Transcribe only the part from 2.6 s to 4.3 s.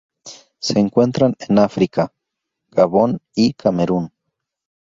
Gabón y Camerún.